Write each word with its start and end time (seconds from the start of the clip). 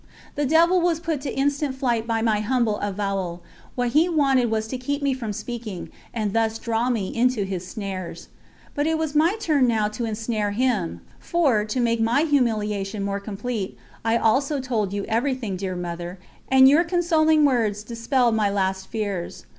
The 0.33 0.47
devil 0.47 0.81
was 0.81 0.99
put 0.99 1.21
to 1.21 1.37
instant 1.37 1.75
flight 1.75 2.07
by 2.07 2.23
my 2.23 2.39
humble 2.39 2.79
avowal; 2.79 3.43
what 3.75 3.89
he 3.89 4.09
wanted 4.09 4.49
was 4.49 4.65
to 4.69 4.79
keep 4.79 5.03
me 5.03 5.13
from 5.13 5.31
speaking, 5.31 5.89
and 6.11 6.33
thus 6.33 6.57
draw 6.57 6.89
me 6.89 7.15
into 7.15 7.43
his 7.43 7.67
snares. 7.67 8.27
But 8.73 8.87
it 8.87 8.97
was 8.97 9.13
my 9.13 9.35
turn 9.39 9.67
now 9.67 9.89
to 9.89 10.05
ensnare 10.05 10.53
him, 10.53 11.01
for, 11.19 11.65
to 11.65 11.79
make 11.79 12.01
my 12.01 12.21
humiliation 12.23 13.03
more 13.03 13.19
complete, 13.19 13.77
I 14.03 14.17
also 14.17 14.59
told 14.59 14.91
you 14.91 15.05
everything, 15.05 15.55
dear 15.55 15.75
Mother, 15.75 16.17
and 16.49 16.67
your 16.67 16.83
consoling 16.83 17.45
words 17.45 17.83
dispelled 17.83 18.33
my 18.33 18.49
last 18.49 18.87
fears. 18.87 19.45